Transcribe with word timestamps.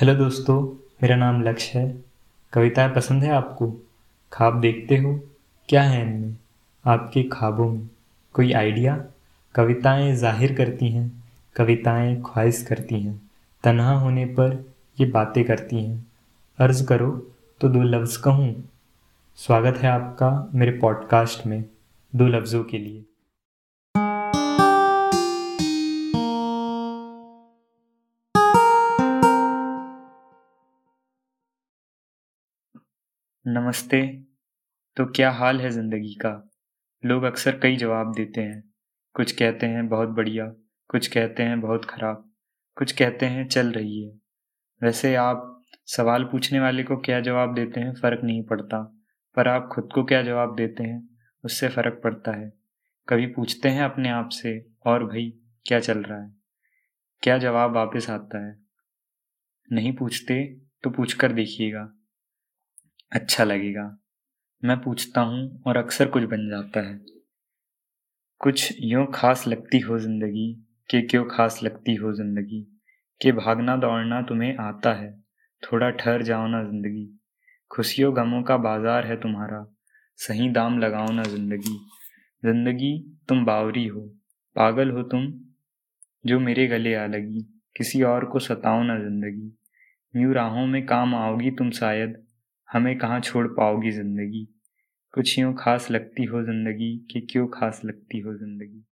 Hello 0.00 0.14
दोस्तों, 0.14 0.62
मेरा 1.02 1.16
नाम 1.16 1.42
लक्ष्य 1.42 1.78
है। 1.78 2.04
कविताएँ 2.52 2.88
पसंद 2.94 3.24
है 3.24 3.30
आपको? 3.30 3.66
ख्वाब 4.32 4.60
देखते 4.60 4.96
हो? 4.96 5.12
क्या 5.68 5.82
है 5.82 6.00
इनमें? 6.02 6.36
आपके 6.84 7.22
ख्वाबों 7.22 7.68
में 7.70 7.88
कोई 8.34 8.52
आइडिया? 8.52 8.96
कविताएँ 9.54 10.14
ज़ाहिर 10.16 10.54
करती 10.54 10.88
हैं, 10.88 11.24
कविताएँ 11.56 12.16
ख्वाहिश 12.26 12.62
करती 12.62 13.00
हैं, 13.00 13.20
तन्हा 13.64 13.92
होने 13.92 14.24
पर 14.24 14.74
ये 15.00 15.06
बातें 15.06 15.44
करती 15.44 15.84
हैं। 15.84 16.06
अर्ज़ 16.58 16.84
करो 16.86 17.10
तो 17.60 17.68
दो 17.68 17.82
लफ्ज़ 17.82 18.18
कहूँ। 18.18 18.52
स्वागत 19.38 19.78
है 19.78 19.90
आपका 19.90 20.50
मेरे 20.54 20.78
पॉडकास्ट 20.78 21.46
में, 21.46 21.64
दो 22.12 22.28
लफ्ज़ों 22.28 22.64
के 22.64 22.78
लिए। 22.78 23.04
नमस्ते। 33.46 34.22
तो 34.96 35.06
क्या 35.06 35.30
हाल 35.30 35.60
है 35.60 35.70
ज़िंदगी 35.70 36.14
का? 36.14 36.50
लोग 37.04 37.22
अक्सर 37.22 37.58
कई 37.58 37.76
जवाब 37.76 38.14
देते 38.14 38.40
हैं। 38.40 38.72
कुछ 39.14 39.32
कहते 39.32 39.66
हैं, 39.66 39.88
बहुत 39.88 40.08
बढ़िया। 40.08 40.44
कुछ 40.88 41.06
कहते 41.06 41.42
हैं, 41.42 41.60
बहुत 41.60 41.84
ख़राब। 41.84 42.32
कुछ 42.76 42.92
कहते 42.92 43.26
हैं, 43.26 43.48
चल 43.48 43.66
रही 43.66 44.02
है। 44.02 44.20
वैसे 44.82 45.14
आप 45.14 45.62
सवाल 45.86 46.24
पूछने 46.24 46.60
वाले 46.60 46.82
को 46.82 46.96
क्या 46.96 47.20
जवाब 47.20 47.54
देते 47.54 47.80
हैं, 47.80 47.94
फ़र्क 47.94 48.20
नहीं 48.24 48.42
पड़ता। 48.42 49.02
पर 49.36 49.48
आप 49.48 49.68
खुद 49.72 49.88
को 49.94 50.04
क्या 50.04 50.22
जवाब 50.22 50.56
देते 50.56 50.82
हैं, 50.82 51.08
उससे 51.44 51.68
फ़र्क 51.68 52.00
पड़ता 52.04 52.32
है। 52.32 52.52
कभी 53.08 53.26
पूछते 53.26 53.68
हैं 53.68 53.82
अपने 53.82 54.08
आप 54.08 54.28
से, 54.28 54.66
और 54.86 55.04
भाई, 55.04 55.38
क्या 55.66 55.80
चल 55.80 55.98
रहा 55.98 56.22
है? 56.22 56.34
क्या 57.22 57.38
जवाब 57.38 57.72
वापस 57.72 58.10
आता 58.10 58.46
है? 58.46 58.58
नहीं 59.72 59.92
पूछते 59.92 60.60
तो 60.82 60.90
पूछ 60.90 61.12
कर 61.12 61.32
देखिएगा। 61.32 61.92
अच्छा 63.12 63.44
लगेगा। 63.44 63.98
मैं 64.64 64.80
पूछता 64.80 65.20
हूँ 65.20 65.62
और 65.66 65.76
अक्सर 65.76 66.08
कुछ 66.08 66.22
बन 66.22 66.48
जाता 66.48 66.80
है। 66.80 67.00
कुछ 68.40 68.74
यूँ 68.80 69.06
खास 69.14 69.46
लगती 69.48 69.78
हो 69.78 69.98
ज़िंदगी 69.98 70.54
कि 70.90 71.02
क्यों 71.02 71.24
खास 71.24 71.60
लगती 71.62 71.94
हो 71.94 72.12
ज़िंदगी? 72.12 72.66
कि 73.20 73.32
भागना 73.32 73.76
दौड़ना 73.76 74.22
तुम्हें 74.22 74.56
आता 74.56 74.92
है। 74.92 75.24
थोड़ा 75.62 75.90
ठहर 75.90 76.22
जाओ 76.22 76.46
ना 76.46 76.62
ज़िंदगी। 76.64 77.20
खुशियों 77.70 78.16
गमों 78.16 78.42
का 78.42 78.56
बाज़ार 78.56 79.06
है 79.06 79.16
तुम्हारा। 79.16 79.66
सही 80.16 80.48
दाम 80.48 80.78
लगाओ 80.78 81.12
ना 81.12 81.22
ज़िंदगी। 81.22 81.78
ज़िंदगी, 82.44 83.18
तुम 83.28 83.44
बावरी 83.44 83.86
हो। 83.86 84.00
पागल 84.56 84.90
हो 84.90 85.02
तुम, 85.02 85.32
जो 86.26 86.40
मेरे 86.40 86.66
गले 86.66 86.94
आ 86.94 87.06
लगी। 87.06 87.46
किसी 87.76 88.02
और 88.02 88.24
को 88.24 88.38
सताओ 88.38 88.82
ना 88.82 88.98
ज़िंदगी। 88.98 89.56
यूँ 90.22 90.34
राहों 90.34 90.66
में 90.66 90.86
काम 90.86 91.14
आओगी 91.14 91.50
तुम 91.50 91.70
शायद। 91.70 92.26
हमें 92.70 92.98
कहाँ 92.98 93.20
छोड़ 93.20 93.46
पाओगी 93.48 93.90
ज़िंदगी? 93.90 94.44
कुछ 95.14 95.38
यूँ 95.38 95.54
खास 95.58 95.90
लगती 95.90 96.24
हो 96.24 96.42
ज़िंदगी 96.42 96.96
कि 97.10 97.20
क्यों 97.20 97.46
खास 97.48 97.80
लगती 97.84 98.20
हो 98.20 98.34
ज़िंदगी? 98.34 98.84